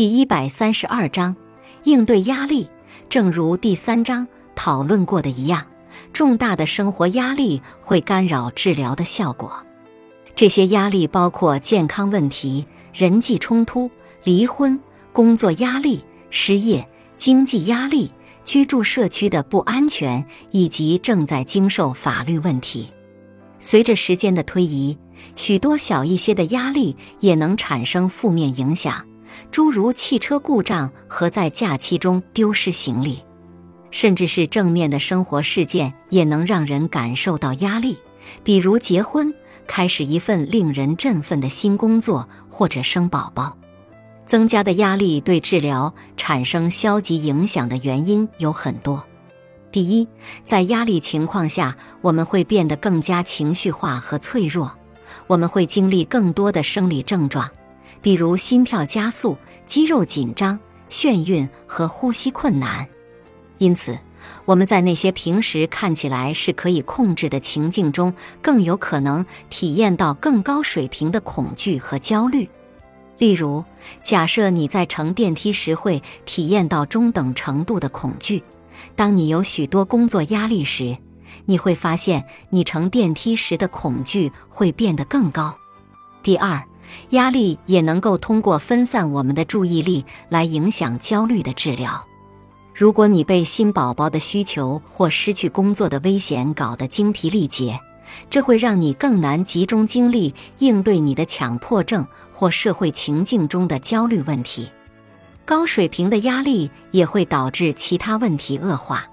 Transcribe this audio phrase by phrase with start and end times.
[0.00, 1.36] 第一百三十二章
[1.84, 2.70] 应对压力。
[3.10, 5.66] 正如第三章讨论过的一样，
[6.10, 9.62] 重大的生活压力会干扰治疗的效果。
[10.34, 13.90] 这些压力包括健康问题、人际冲突、
[14.24, 14.80] 离婚、
[15.12, 16.88] 工作压力、失业、
[17.18, 18.10] 经济压力、
[18.42, 22.88] 居住社区的不安全，以及正在经受法律问题。
[23.58, 24.96] 随着时间的推移，
[25.36, 29.04] 许多小一些的压力也能产生负面影响，
[29.50, 33.24] 诸如汽车故障和在假期中丢失行李，
[33.90, 37.98] 甚至是正面的生活事件也能让人感受到压力，
[38.44, 39.34] 比如结婚、
[39.66, 43.56] 开始一份令人振奋的新工作或者生宝宝。
[44.26, 49.04] 增加的压力对治疗产生消极影响的原因有很多。
[49.72, 50.06] 第一，
[50.44, 54.72] 在压力情况下，我们会变得更加情绪化和脆弱，
[55.26, 57.50] 我们会经历更多的生理症状，
[58.02, 59.36] 比如心跳加速、
[59.66, 60.58] 肌肉紧张、
[60.88, 62.88] 眩晕和呼吸困难。
[63.58, 63.98] 因此，
[64.44, 72.48] 我们在那些平时看起来是可以控制的情境中，更有可能体验到更高水平的恐惧和焦虑。
[73.18, 73.62] 例如，
[74.02, 78.42] 假设你在乘电梯时会体验到中等程度的恐惧。
[78.96, 80.96] 当你有许多工作压力时，
[81.44, 85.54] 你会发现你乘电梯时的恐惧会变得更高。
[86.22, 86.62] 第二，
[87.10, 92.06] 压力也能够通过分散我们的注意力来影响焦虑的治疗。
[92.74, 97.78] 如果你被新宝宝的需求或失去工作的危险搞得精疲力竭，
[98.30, 104.68] 这会让你更难集中精力应对你的强迫症或社会情境中的焦虑问题。
[105.44, 109.04] 高水平的压力也会导致其他问题恶化，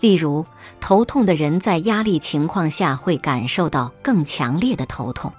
[0.00, 0.46] 例如
[0.80, 5.30] 头痛的人在压力情况下会感受到更强烈的头痛；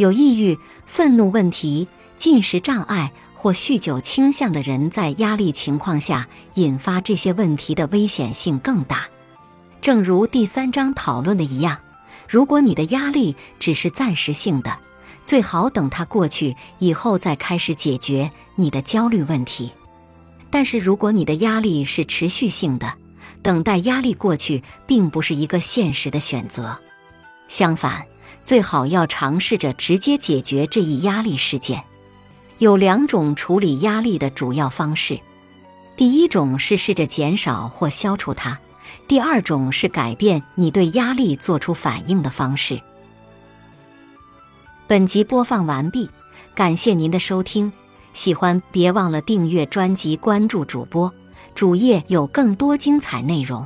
[0.00, 9.06] 有抑郁、愤怒问题、进食障碍或酗酒倾向的人在压力情况下引发这些问题的危险性更大。
[9.82, 11.78] 正如第三章讨论的一样，
[12.26, 14.74] 如果你的压力只是暂时性的，
[15.22, 19.70] 最好等它过去以后再开始解决你的焦虑问题。
[20.48, 22.94] 但是，如果你的压力是持续性的，
[23.42, 26.78] 等待压力过去并不是一个现实的选择。
[27.48, 28.06] 相反，
[28.44, 31.82] 最好要尝试着直接解决这一压力事件。
[32.58, 35.18] 有两种处理压力的主要方式：
[35.96, 38.58] 第一种是试着减少或消除它；
[39.08, 42.80] 第二种是改变你对压力做出反应的方式。
[44.86, 46.10] 本集播放完毕，
[46.54, 47.72] 感谢您的收听。
[48.12, 51.12] 喜欢别忘了订阅专辑、关注主播，
[51.54, 53.64] 主页有更多精彩内容。